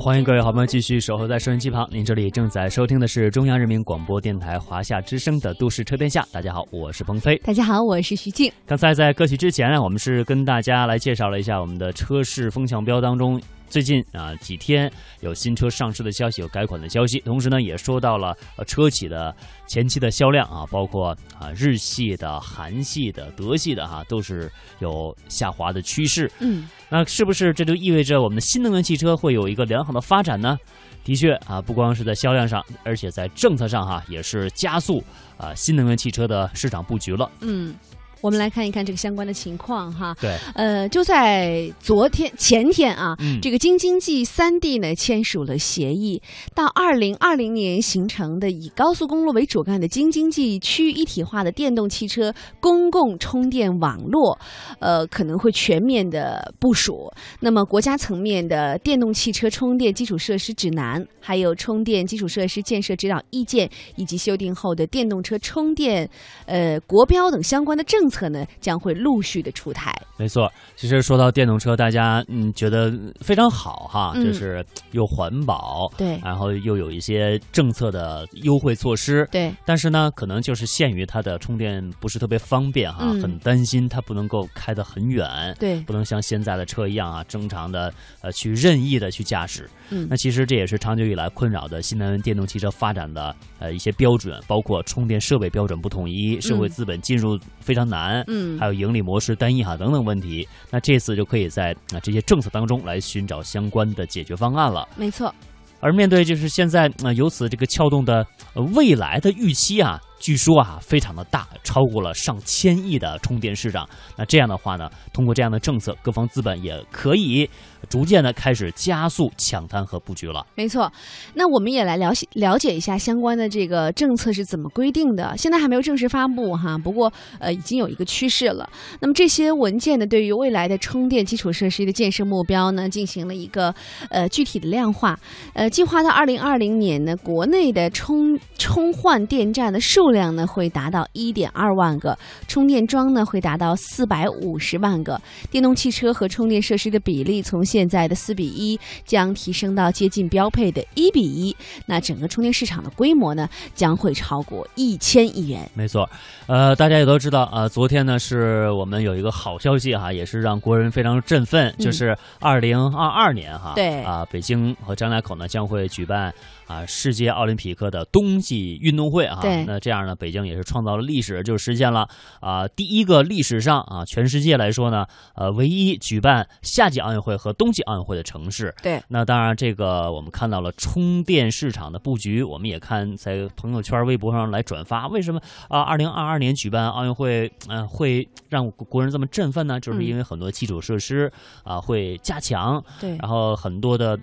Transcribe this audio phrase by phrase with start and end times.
[0.00, 1.86] 欢迎各位好朋友继续守候在收音机旁。
[1.92, 6.22] 您这里正在收听的是中央人民广播电台华夏之声的《都市车天下》。
[6.32, 7.36] 大家好，我是鹏飞。
[7.44, 8.50] 大家好，我是徐静。
[8.66, 13.38] 刚才在歌曲之前呢，我们是跟大家来介绍了一下我们的车市风向标当中。
[13.70, 19.34] 最近啊几天有新车上市的消息，有改款的消息，同时呢也说到了呃车企的
[19.68, 26.30] 前期的销量啊，包括啊日系的、韩系的、德系的哈、都是有下滑的趋势。
[26.40, 30.58] 嗯，那是不是这就意味着我们的新能源汽车会有一个良好的发展呢？
[31.02, 35.02] 的确啊，不光是在销量上，而且在政策上哈、也是加速
[35.38, 37.30] 啊新能源汽车的市场布局了。
[37.40, 37.74] 嗯，
[38.20, 40.14] 我们来看一看这个相关的情况哈。
[40.20, 46.20] 对，呃，就在昨天、前天啊，嗯这个京津冀三地呢签署了协议，
[46.54, 54.38] 到二零二零年形成的以高速公路为主干的京津冀区域一体化的电动汽车公共充电网络，
[54.80, 57.10] 呃，可能会全面的部署。
[57.40, 66.08] 那么国家层面的电动汽车充电基础设施指南，还有充电基础设施建设指导意见，以及修订后的电动车充电
[66.46, 69.94] 呃国标等相关的政策呢，将会陆续的出台。
[70.16, 70.52] 没错。
[70.76, 79.26] 其实说到电动车，大家嗯觉得非常好哈，嗯就是又环保，对然后又有一些政策的优惠措施。
[79.30, 89.68] 对，但是呢，可能就是限于它的充电不是特别方便哈，嗯很担心它不能够开得很远，对不能像现在的车一样啊，正常的呃去任意的去驾驶。
[89.92, 100.46] 嗯那其实这也是长久以来困扰的新能源电动汽车发展的呃一些标准，包括充电设备标准不统一，社会资本进入非常难，嗯还有盈利模式单一哈等等问题。
[100.70, 104.88] 那这次就可以在啊、这些政策当中来寻找相关的解决方案了。
[104.96, 105.34] 没错。
[105.80, 113.88] 而面对就是现在呃由此这个撬动的、呃、未来的预期啊，据说啊非常的大，超过了上千亿的充电市场。
[114.16, 117.48] 那这样的话呢，通过这样的政策，各方资本也可以
[117.88, 120.46] 逐渐的开始加速抢滩和布局了。
[120.54, 120.92] 没错，
[121.34, 125.34] 那我们也来了解了解一下相关的这个政策是怎么规定的。
[125.36, 128.68] 现在还没有正式发布哈，不过呃已经有一个趋势了。
[129.00, 133.74] 那么这些文件呢，对于未来的充电基础设施的建设目标呢，进行了一个
[134.10, 135.18] 呃具体的量化。
[135.54, 142.16] 呃，计划到二零二零年呢，国内的充充换电站的数量呢会达到一点二万个，
[142.48, 151.56] 充电桩呢会达到四百五十万个，电动汽车和充电设施的比例从现在的四比一将提升到接近标配的一比一。
[151.86, 155.68] 那整个充电市场的规模呢，将会超过一千亿元。
[155.74, 156.08] 没错，
[156.46, 166.32] 呃，大家也都知道啊、呃昨天呢是我们有一个好消息哈，也是让国人非常振奋，就是二零二二年哈，嗯对啊、北京和张家口呢将会举办
[166.66, 172.08] 啊、世界奥林匹克的冬季运动会啊，对那这样呢，北京也是创造了历史，就实现了
[172.40, 178.74] 啊、第一个历史上啊全世界来说呢，呃，唯一举办夏季奥运会和冬季奥运会的城市。
[178.82, 185.08] 对，那当然，这个我们看到了充电市场的布局，我们也看在朋友圈、微博上来转发。
[185.08, 185.80] 为什么啊？
[185.80, 189.80] 二零二二年举办奥运会，嗯、会让国人这么振奋呢？
[189.80, 191.30] 就是因为很多基础设施
[191.64, 194.18] 啊、会加强，对然后很多的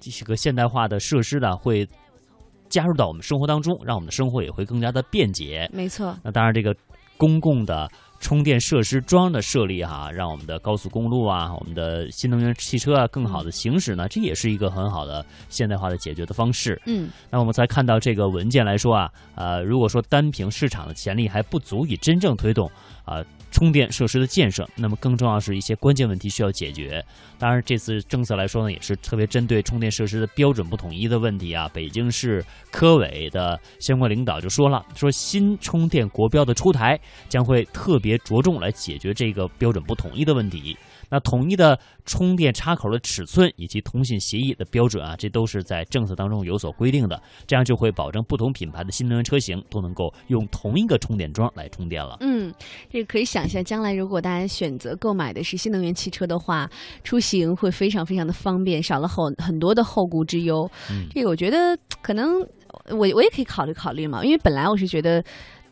[0.00, 1.86] 这个现代化的设施呢会
[2.72, 5.68] 加入到我们生活当中，让我们的生活也会更加的便捷。
[5.74, 6.74] 没错，那当然，这个
[7.18, 7.86] 公共的
[8.18, 16.80] 充电设施桩的设立哈、让我们的高速公路啊，我们的新能源汽车啊更好的行驶呢，这也是一个很好的现代化的解决的方式。
[16.86, 22.70] 嗯，那我们再看到这个文件来说啊，呃，如果说单凭市场的潜力还不足以真正推动
[23.04, 27.04] 啊、充电设施的建设，那么更重要是一些关键问题需要解决。
[27.38, 31.68] 当然，这次政策来说呢，也是特别针对充电设施的标准不统一的问题啊。
[31.74, 40.76] 北京市科委的相关领导就说了，说新充电国标的出台将会特别着重来解决这个标准不统一的问题。
[41.12, 52.16] 那统一的充电插口的尺寸以及通信协议的标准啊，这都是在政策当中有所规定的，这样就会保证不同品牌的新能源车型都能够用同一个充电桩来充电了。
[52.20, 52.50] 嗯，
[52.90, 56.66] 这个可以想象，将来如果大家选择购买的是新能源汽车的话，
[57.04, 60.66] 出行会非常非常的方便，少了很很多的后顾之忧。
[60.90, 62.40] 嗯这个我觉得可能
[62.88, 65.22] 我我也可以考虑考虑嘛，因为本来我是觉得。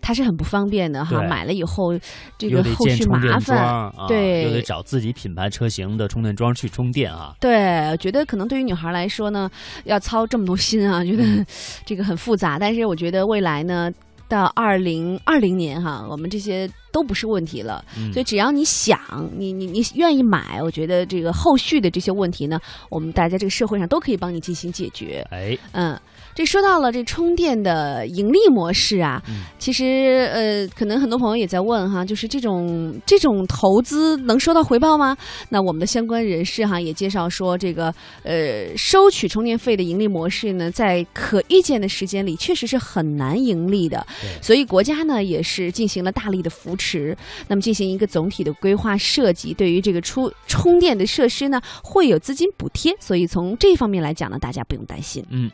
[0.01, 1.23] 它是很不方便的哈。
[1.23, 1.93] 买了以后，
[2.39, 3.59] 这个后续麻烦。
[3.59, 7.35] 啊，对又得找自己品牌车型的充电桩去充电啊。
[7.41, 9.51] 对，我觉得可能对于女孩来说呢，
[9.85, 11.47] 要操这么多心啊，觉得嗯
[11.85, 12.59] 这个很复杂。
[12.59, 13.91] 但是我觉得未来呢，
[14.29, 17.85] 到二零二零年哈，我们这些都不是问题了。
[17.97, 18.99] 嗯所以只要你想，
[19.37, 22.59] 你你你愿意买，我觉得这个后续的这些问题呢，
[22.91, 25.27] 我们大家这个社会上都可以帮你进行解决。
[25.31, 25.99] 哎，嗯，
[26.35, 35.17] 这说到了这充电的盈利模式啊，嗯其实呃，可能很多朋友也在问哈，就是这种这种投资能收到回报吗？
[35.49, 37.95] 那我们的相关人士哈也介绍说，这个
[38.25, 44.05] 呃收取充电费的盈利模式呢，在可预见的时间里确实是很难盈利的，
[44.43, 47.15] 所以国家呢也是进行了大力的扶持，
[47.49, 55.23] 那么进行一个总体的规划设计，对于这个充充电的设施呢会有资金补贴，所以从这方面来讲呢，大家不用担心。
[55.29, 55.51] 嗯。